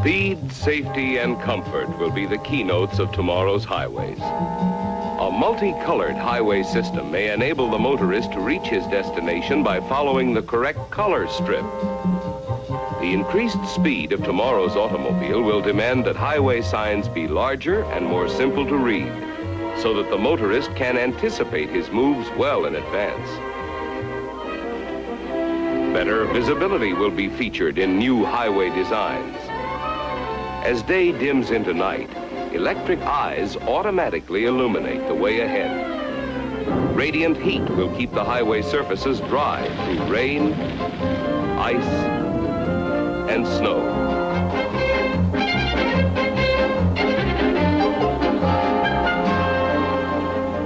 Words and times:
Speed, 0.00 0.50
safety, 0.50 1.18
and 1.18 1.38
comfort 1.42 1.98
will 1.98 2.10
be 2.10 2.24
the 2.24 2.38
keynotes 2.38 2.98
of 2.98 3.12
tomorrow's 3.12 3.66
highways. 3.66 4.18
A 4.18 5.30
multicolored 5.30 6.16
highway 6.16 6.62
system 6.62 7.10
may 7.10 7.30
enable 7.34 7.70
the 7.70 7.78
motorist 7.78 8.32
to 8.32 8.40
reach 8.40 8.66
his 8.66 8.86
destination 8.86 9.62
by 9.62 9.78
following 9.78 10.32
the 10.32 10.40
correct 10.40 10.90
color 10.90 11.28
strip. 11.28 11.66
The 13.00 13.12
increased 13.12 13.62
speed 13.66 14.12
of 14.12 14.24
tomorrow's 14.24 14.74
automobile 14.74 15.42
will 15.42 15.60
demand 15.60 16.06
that 16.06 16.16
highway 16.16 16.62
signs 16.62 17.06
be 17.06 17.28
larger 17.28 17.82
and 17.92 18.06
more 18.06 18.30
simple 18.30 18.64
to 18.68 18.78
read, 18.78 19.12
so 19.82 19.92
that 19.92 20.08
the 20.08 20.16
motorist 20.16 20.74
can 20.76 20.96
anticipate 20.96 21.68
his 21.68 21.90
moves 21.90 22.30
well 22.38 22.64
in 22.64 22.74
advance. 22.74 23.28
Better 25.92 26.24
visibility 26.24 26.94
will 26.94 27.10
be 27.10 27.28
featured 27.28 27.76
in 27.76 27.98
new 27.98 28.24
highway 28.24 28.70
designs. 28.70 29.36
As 30.64 30.82
day 30.82 31.10
dims 31.10 31.50
into 31.50 31.72
night, 31.72 32.10
electric 32.52 33.00
eyes 33.00 33.56
automatically 33.56 34.44
illuminate 34.44 35.06
the 35.08 35.14
way 35.14 35.40
ahead. 35.40 35.88
Radiant 36.94 37.38
heat 37.38 37.62
will 37.70 37.92
keep 37.96 38.12
the 38.12 38.22
highway 38.22 38.60
surfaces 38.60 39.20
dry 39.20 39.66
through 39.86 40.04
rain, 40.04 40.52
ice, 41.58 41.82
and 43.30 43.46
snow. 43.46 43.80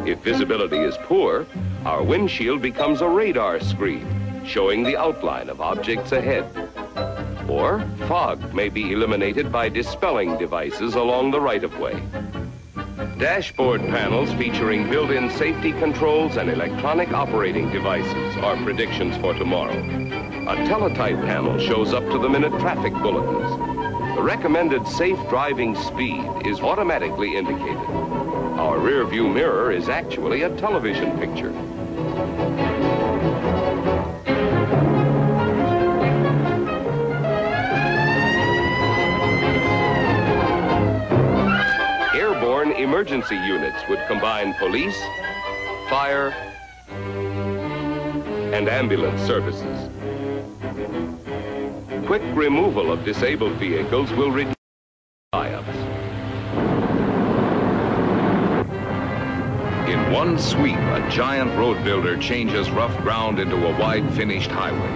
If 0.04 0.18
visibility 0.18 0.78
is 0.78 0.96
poor, 1.04 1.46
our 1.86 2.02
windshield 2.02 2.60
becomes 2.60 3.00
a 3.00 3.08
radar 3.08 3.60
screen 3.60 4.42
showing 4.44 4.82
the 4.82 4.96
outline 4.96 5.48
of 5.48 5.60
objects 5.60 6.10
ahead. 6.10 6.44
Or 7.54 7.86
fog 8.08 8.52
may 8.52 8.68
be 8.68 8.90
eliminated 8.90 9.52
by 9.52 9.68
dispelling 9.68 10.36
devices 10.38 10.96
along 10.96 11.30
the 11.30 11.40
right-of-way. 11.40 12.02
Dashboard 13.16 13.80
panels 13.82 14.32
featuring 14.32 14.90
built-in 14.90 15.30
safety 15.30 15.70
controls 15.70 16.36
and 16.36 16.50
electronic 16.50 17.12
operating 17.12 17.70
devices 17.70 18.36
are 18.38 18.56
predictions 18.64 19.16
for 19.18 19.34
tomorrow. 19.34 19.78
A 20.48 20.56
teletype 20.66 21.20
panel 21.26 21.56
shows 21.60 21.94
up 21.94 22.02
to 22.10 22.18
the 22.18 22.28
minute 22.28 22.58
traffic 22.58 22.92
bulletins. 22.92 24.16
The 24.16 24.22
recommended 24.22 24.84
safe 24.88 25.18
driving 25.28 25.76
speed 25.76 26.24
is 26.44 26.58
automatically 26.58 27.36
indicated. 27.36 27.88
Our 28.58 28.80
rear 28.80 29.06
view 29.06 29.28
mirror 29.28 29.70
is 29.70 29.88
actually 29.88 30.42
a 30.42 30.56
television 30.56 31.16
picture. 31.20 31.52
Emergency 42.94 43.34
units 43.34 43.82
would 43.88 43.98
combine 44.06 44.54
police, 44.54 44.96
fire, 45.88 46.30
and 48.54 48.68
ambulance 48.68 49.20
services. 49.22 49.90
Quick 52.06 52.22
removal 52.36 52.92
of 52.92 53.04
disabled 53.04 53.54
vehicles 53.54 54.12
will 54.12 54.30
reduce 54.30 54.54
tie-ups. 55.32 55.76
In 59.90 60.12
one 60.12 60.38
sweep, 60.38 60.76
a 60.76 61.08
giant 61.10 61.50
road 61.58 61.82
builder 61.82 62.16
changes 62.16 62.70
rough 62.70 62.96
ground 63.02 63.40
into 63.40 63.56
a 63.56 63.76
wide 63.76 64.08
finished 64.14 64.52
highway. 64.52 64.94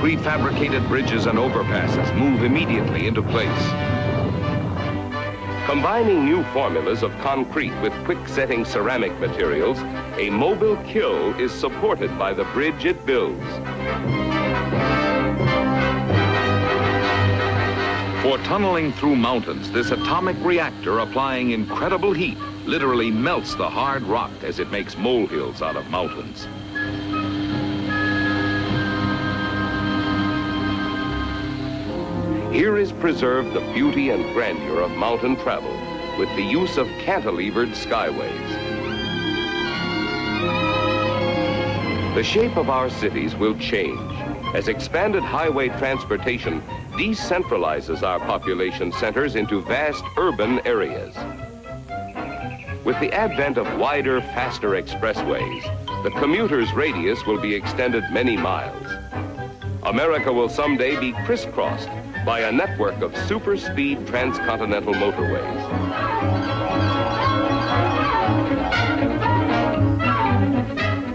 Prefabricated 0.00 0.88
bridges 0.88 1.26
and 1.26 1.38
overpasses 1.38 2.16
move 2.16 2.44
immediately 2.44 3.06
into 3.06 3.22
place. 3.22 3.91
Combining 5.66 6.24
new 6.24 6.42
formulas 6.52 7.04
of 7.04 7.16
concrete 7.20 7.72
with 7.80 7.92
quick-setting 8.04 8.64
ceramic 8.64 9.16
materials, 9.20 9.78
a 10.18 10.28
mobile 10.28 10.76
kiln 10.84 11.38
is 11.40 11.52
supported 11.52 12.18
by 12.18 12.34
the 12.34 12.42
bridge 12.46 12.84
it 12.84 13.06
builds. 13.06 13.46
For 18.22 18.38
tunneling 18.38 18.92
through 18.94 19.14
mountains, 19.14 19.70
this 19.70 19.92
atomic 19.92 20.36
reactor 20.40 20.98
applying 20.98 21.52
incredible 21.52 22.12
heat 22.12 22.38
literally 22.66 23.12
melts 23.12 23.54
the 23.54 23.70
hard 23.70 24.02
rock 24.02 24.32
as 24.42 24.58
it 24.58 24.70
makes 24.72 24.96
molehills 24.96 25.62
out 25.62 25.76
of 25.76 25.88
mountains. 25.90 26.48
Here 32.52 32.76
is 32.76 32.92
preserved 32.92 33.54
the 33.54 33.72
beauty 33.72 34.10
and 34.10 34.22
grandeur 34.34 34.82
of 34.82 34.90
mountain 34.90 35.36
travel 35.36 35.74
with 36.18 36.28
the 36.36 36.42
use 36.42 36.76
of 36.76 36.86
cantilevered 37.00 37.72
skyways. 37.72 38.94
The 42.14 42.22
shape 42.22 42.58
of 42.58 42.68
our 42.68 42.90
cities 42.90 43.34
will 43.34 43.58
change 43.58 44.12
as 44.54 44.68
expanded 44.68 45.22
highway 45.22 45.70
transportation 45.70 46.62
decentralizes 46.90 48.02
our 48.02 48.20
population 48.20 48.92
centers 48.92 49.34
into 49.34 49.62
vast 49.62 50.04
urban 50.18 50.60
areas. 50.66 51.16
With 52.84 53.00
the 53.00 53.14
advent 53.14 53.56
of 53.56 53.78
wider, 53.78 54.20
faster 54.20 54.72
expressways, 54.72 55.62
the 56.02 56.10
commuter's 56.20 56.70
radius 56.74 57.24
will 57.24 57.40
be 57.40 57.54
extended 57.54 58.04
many 58.12 58.36
miles. 58.36 58.86
America 59.84 60.32
will 60.32 60.48
someday 60.48 60.98
be 61.00 61.12
crisscrossed 61.24 61.88
by 62.24 62.40
a 62.40 62.52
network 62.52 63.00
of 63.02 63.16
super-speed 63.26 64.06
transcontinental 64.06 64.94
motorways. 64.94 65.62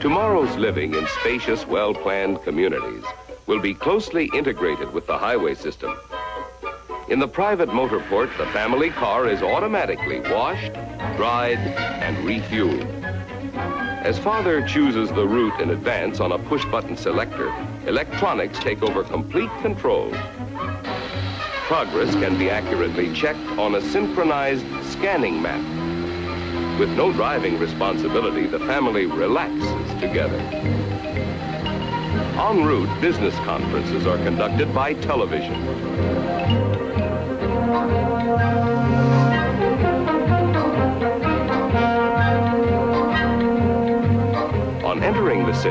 Tomorrow's 0.01 0.53
living 0.57 0.93
in 0.95 1.07
spacious, 1.19 1.65
well-planned 1.65 2.43
communities 2.43 3.05
will 3.45 3.61
be 3.61 3.73
closely 3.73 4.29
integrated 4.33 4.91
with 4.91 5.07
the 5.07 5.17
highway 5.17 5.55
system. 5.55 5.97
In 7.07 7.19
the 7.19 7.27
private 7.27 7.73
motor 7.73 8.01
port, 8.09 8.29
the 8.37 8.47
family 8.47 8.89
car 8.89 9.29
is 9.29 9.41
automatically 9.41 10.19
washed, 10.19 10.73
dried, 11.15 11.57
and 11.57 12.17
refueled. 12.17 12.96
As 14.03 14.17
father 14.19 14.61
chooses 14.61 15.09
the 15.09 15.27
route 15.27 15.59
in 15.59 15.71
advance 15.71 16.19
on 16.19 16.31
a 16.31 16.39
push-button 16.39 16.97
selector, 16.97 17.53
electronics 17.87 18.59
take 18.59 18.81
over 18.83 19.03
complete 19.03 19.49
control 19.61 20.11
Progress 21.67 22.13
can 22.13 22.39
be 22.39 22.49
accurately 22.49 23.13
checked 23.13 23.45
on 23.59 23.75
a 23.75 23.81
synchronized 23.81 24.65
scanning 24.85 25.41
map. 25.41 25.59
With 26.79 26.89
no 26.91 27.11
driving 27.11 27.59
responsibility, 27.59 28.47
the 28.47 28.59
family 28.59 29.05
relaxes 29.05 29.99
together. 29.99 30.39
En 32.39 32.63
route, 32.63 33.01
business 33.01 33.35
conferences 33.39 34.07
are 34.07 34.17
conducted 34.19 34.73
by 34.73 34.93
television. 34.93 36.66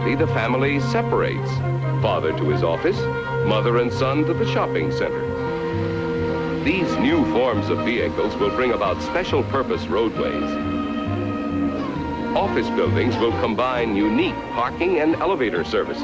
City, 0.00 0.14
the 0.14 0.26
family 0.26 0.78
separates. 0.78 1.50
Father 2.02 2.36
to 2.36 2.50
his 2.50 2.62
office, 2.62 2.98
mother 3.48 3.78
and 3.78 3.90
son 3.90 4.26
to 4.26 4.34
the 4.34 4.44
shopping 4.52 4.92
center. 4.92 5.24
These 6.64 6.94
new 6.98 7.24
forms 7.32 7.70
of 7.70 7.78
vehicles 7.78 8.36
will 8.36 8.50
bring 8.50 8.72
about 8.72 9.00
special 9.00 9.42
purpose 9.44 9.86
roadways. 9.86 10.50
Office 12.36 12.68
buildings 12.76 13.16
will 13.16 13.32
combine 13.40 13.96
unique 13.96 14.34
parking 14.52 14.98
and 14.98 15.14
elevator 15.14 15.64
services. 15.64 16.02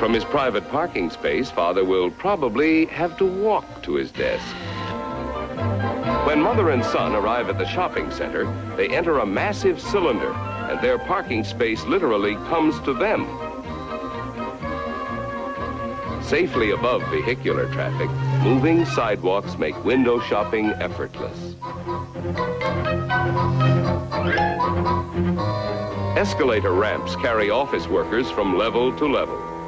From 0.00 0.14
his 0.14 0.24
private 0.24 0.66
parking 0.70 1.10
space, 1.10 1.50
Father 1.50 1.84
will 1.84 2.10
probably 2.10 2.86
have 2.86 3.18
to 3.18 3.26
walk 3.26 3.82
to 3.82 3.96
his 3.96 4.10
desk. 4.12 4.56
When 6.24 6.40
mother 6.40 6.70
and 6.70 6.84
son 6.84 7.14
arrive 7.14 7.48
at 7.48 7.58
the 7.58 7.66
shopping 7.66 8.10
center, 8.10 8.44
they 8.76 8.88
enter 8.88 9.18
a 9.18 9.26
massive 9.26 9.80
cylinder 9.80 10.32
and 10.32 10.80
their 10.80 10.96
parking 10.96 11.42
space 11.42 11.84
literally 11.84 12.36
comes 12.46 12.78
to 12.80 12.94
them. 12.94 13.26
Safely 16.22 16.70
above 16.70 17.02
vehicular 17.10 17.70
traffic, 17.72 18.08
moving 18.42 18.86
sidewalks 18.86 19.58
make 19.58 19.84
window 19.84 20.20
shopping 20.20 20.70
effortless. 20.80 21.56
Escalator 26.16 26.72
ramps 26.72 27.16
carry 27.16 27.50
office 27.50 27.88
workers 27.88 28.30
from 28.30 28.56
level 28.56 28.96
to 28.96 29.06
level. 29.06 29.61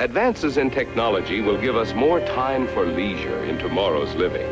Advances 0.00 0.56
in 0.56 0.70
technology 0.70 1.42
will 1.42 1.60
give 1.60 1.76
us 1.76 1.92
more 1.92 2.20
time 2.20 2.66
for 2.68 2.86
leisure 2.86 3.44
in 3.44 3.58
tomorrow's 3.58 4.14
living. 4.14 4.48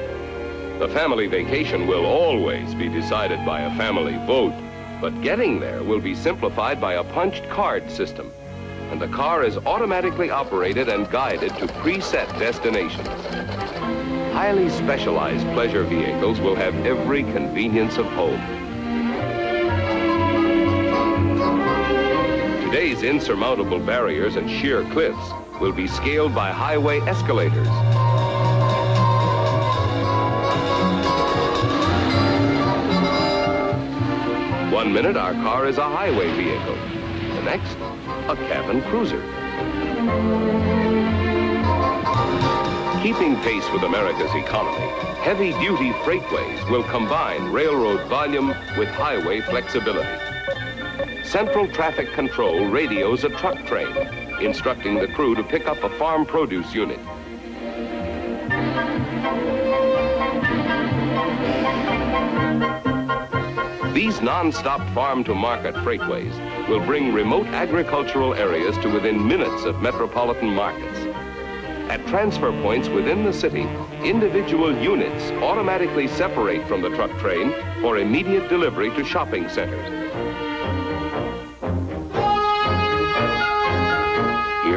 The 0.78 0.88
family 0.88 1.26
vacation 1.26 1.86
will 1.86 2.04
always 2.04 2.74
be 2.74 2.90
decided 2.90 3.46
by 3.46 3.62
a 3.62 3.74
family 3.78 4.18
vote, 4.26 4.52
but 5.00 5.22
getting 5.22 5.58
there 5.58 5.82
will 5.82 6.00
be 6.00 6.14
simplified 6.14 6.82
by 6.82 6.96
a 6.96 7.04
punched 7.14 7.48
card 7.48 7.90
system. 7.90 8.30
And 8.90 9.00
the 9.00 9.08
car 9.08 9.42
is 9.42 9.56
automatically 9.56 10.28
operated 10.28 10.90
and 10.90 11.10
guided 11.10 11.56
to 11.56 11.66
preset 11.80 12.28
destinations. 12.38 13.08
Highly 14.34 14.68
specialized 14.68 15.46
pleasure 15.54 15.84
vehicles 15.84 16.40
will 16.40 16.56
have 16.56 16.74
every 16.84 17.22
convenience 17.22 17.96
of 17.96 18.04
home. 18.08 18.67
Today's 22.98 23.14
insurmountable 23.14 23.78
barriers 23.78 24.34
and 24.34 24.50
sheer 24.50 24.82
cliffs 24.90 25.30
will 25.60 25.70
be 25.70 25.86
scaled 25.86 26.34
by 26.34 26.50
highway 26.50 26.98
escalators. 27.02 27.68
One 34.72 34.92
minute, 34.92 35.16
our 35.16 35.32
car 35.34 35.68
is 35.68 35.78
a 35.78 35.84
highway 35.84 36.28
vehicle. 36.32 36.74
The 37.36 37.42
next, 37.42 37.76
a 38.28 38.34
cabin 38.48 38.82
cruiser. 38.90 39.22
Keeping 43.00 43.36
pace 43.42 43.70
with 43.72 43.84
America's 43.84 44.34
economy, 44.34 44.88
heavy-duty 45.22 45.92
freightways 46.02 46.68
will 46.68 46.82
combine 46.82 47.52
railroad 47.52 48.08
volume 48.08 48.48
with 48.76 48.88
highway 48.88 49.40
flexibility. 49.42 50.37
Central 51.28 51.68
Traffic 51.68 52.10
Control 52.14 52.64
radios 52.68 53.22
a 53.24 53.28
truck 53.28 53.58
train, 53.66 53.94
instructing 54.40 54.94
the 54.94 55.08
crew 55.08 55.34
to 55.34 55.42
pick 55.42 55.66
up 55.66 55.76
a 55.84 55.90
farm 55.98 56.24
produce 56.24 56.72
unit. 56.72 56.98
These 63.92 64.22
non-stop 64.22 64.80
farm-to-market 64.94 65.74
freightways 65.74 66.32
will 66.66 66.80
bring 66.86 67.12
remote 67.12 67.46
agricultural 67.48 68.32
areas 68.32 68.78
to 68.78 68.88
within 68.88 69.28
minutes 69.28 69.64
of 69.64 69.82
metropolitan 69.82 70.54
markets. 70.54 71.00
At 71.90 72.06
transfer 72.06 72.52
points 72.62 72.88
within 72.88 73.24
the 73.24 73.34
city, 73.34 73.68
individual 74.02 74.74
units 74.78 75.30
automatically 75.42 76.08
separate 76.08 76.66
from 76.66 76.80
the 76.80 76.88
truck 76.96 77.10
train 77.18 77.52
for 77.82 77.98
immediate 77.98 78.48
delivery 78.48 78.88
to 78.96 79.04
shopping 79.04 79.46
centers. 79.50 80.47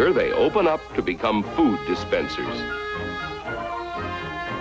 Here 0.02 0.14
they 0.14 0.32
open 0.32 0.66
up 0.68 0.82
to 0.96 1.04
become 1.04 1.44
food 1.56 1.78
dispensers. 1.86 2.60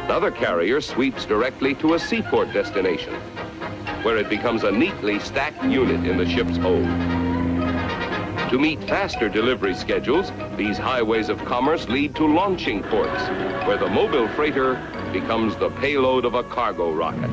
Another 0.04 0.30
carrier 0.30 0.82
sweeps 0.82 1.24
directly 1.24 1.74
to 1.76 1.94
a 1.94 1.98
seaport 1.98 2.52
destination, 2.52 3.14
where 4.02 4.18
it 4.18 4.28
becomes 4.28 4.64
a 4.64 4.70
neatly 4.70 5.18
stacked 5.18 5.64
unit 5.64 6.06
in 6.06 6.18
the 6.18 6.28
ship's 6.28 6.58
hold. 6.58 6.84
To 8.50 8.58
meet 8.58 8.84
faster 8.84 9.30
delivery 9.30 9.72
schedules, 9.72 10.30
these 10.58 10.76
highways 10.76 11.30
of 11.30 11.42
commerce 11.46 11.88
lead 11.88 12.14
to 12.16 12.26
launching 12.26 12.82
ports, 12.82 13.22
where 13.66 13.78
the 13.78 13.88
mobile 13.88 14.28
freighter 14.28 14.74
becomes 15.10 15.56
the 15.56 15.70
payload 15.70 16.26
of 16.26 16.34
a 16.34 16.42
cargo 16.42 16.92
rocket. 16.92 17.30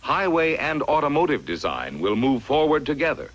Highway 0.00 0.56
and 0.56 0.82
automotive 0.82 1.46
design 1.46 2.00
will 2.00 2.16
move 2.16 2.42
forward 2.42 2.84
together. 2.84 3.30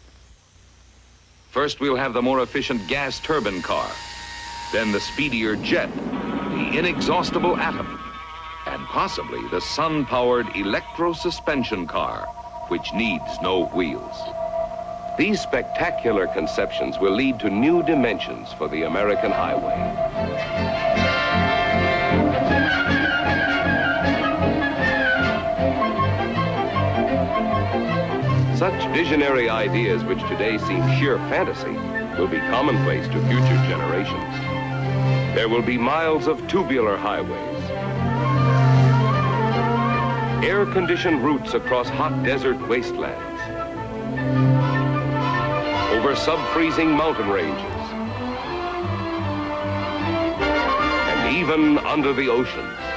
First, 1.52 1.82
we'll 1.82 1.98
have 1.98 2.14
the 2.14 2.22
more 2.22 2.40
efficient 2.40 2.88
gas 2.88 3.20
turbine 3.20 3.62
car, 3.62 3.94
then 4.72 4.94
the 4.94 5.02
speedier 5.02 5.58
jet, 5.58 5.90
the 6.14 6.78
inexhaustible 6.80 7.58
atom, 7.58 8.00
and 8.68 8.88
possibly 8.88 9.46
the 9.50 9.60
sun-powered 9.60 10.56
electro-suspension 10.56 11.88
car, 11.88 12.26
which 12.70 12.94
needs 12.94 13.42
no 13.42 13.66
wheels. 13.76 14.16
These 15.18 15.42
spectacular 15.42 16.26
conceptions 16.28 17.00
will 17.00 17.12
lead 17.12 17.38
to 17.42 17.50
new 17.50 17.84
dimensions 17.84 18.54
for 18.54 18.70
the 18.70 18.84
American 18.84 19.32
highway. 19.32 20.71
Such 28.62 28.86
visionary 28.94 29.50
ideas 29.50 30.04
which 30.04 30.20
today 30.28 30.60
seem 30.60 30.88
sheer 31.00 31.18
fantasy 31.30 31.72
will 32.22 32.28
be 32.28 32.38
commonplace 32.38 33.08
to 33.08 33.20
future 33.28 33.60
generations. 33.68 34.36
There 35.34 35.50
will 35.50 35.64
be 35.64 35.80
miles 35.80 36.28
of 36.28 36.48
tubular 36.48 36.96
highways, 36.96 37.64
air-conditioned 40.46 41.24
routes 41.24 41.56
across 41.56 41.90
hot 41.90 42.22
desert 42.24 42.60
wastelands, 42.68 43.42
over 45.94 46.16
sub-freezing 46.16 46.92
mountain 46.92 47.30
ranges, 47.32 47.66
and 51.10 51.36
even 51.36 51.80
under 51.80 52.14
the 52.14 52.30
oceans. 52.30 52.91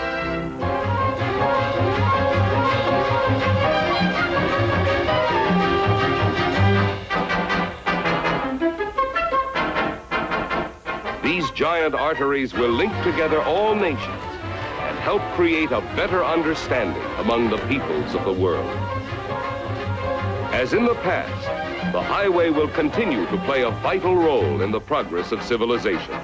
These 11.25 11.51
giant 11.53 11.95
arteries 11.95 12.53
will 12.53 12.69
link 12.69 12.93
together 13.03 13.41
all 13.43 13.75
nations 13.75 14.23
and 14.81 14.99
help 14.99 15.23
create 15.33 15.73
a 15.73 15.81
better 15.97 16.23
understanding 16.23 17.03
among 17.17 17.49
the 17.49 17.57
peoples 17.67 18.15
of 18.15 18.27
the 18.27 18.33
world. 18.33 18.69
As 20.53 20.75
in 20.75 20.85
the 20.85 20.97
past, 20.97 21.95
the 21.95 22.03
highway 22.03 22.51
will 22.51 22.69
continue 22.69 23.25
to 23.25 23.39
play 23.47 23.63
a 23.63 23.71
vital 23.71 24.15
role 24.15 24.61
in 24.61 24.71
the 24.71 24.81
progress 24.81 25.33
of 25.33 25.43
civilization. 25.43 26.15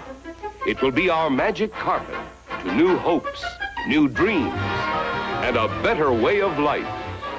It 0.67 0.83
will 0.83 0.93
be 0.93 1.09
our 1.09 1.31
magic 1.31 1.73
carpet 1.73 2.19
to 2.63 2.75
new 2.75 2.99
hopes, 2.99 3.43
new 3.89 4.07
dreams, 4.07 4.53
and 4.53 5.57
a 5.57 5.69
better 5.83 6.13
way 6.13 6.43
of 6.43 6.59
life 6.59 6.87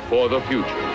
for 0.09 0.29
the 0.29 0.41
future. 0.41 0.90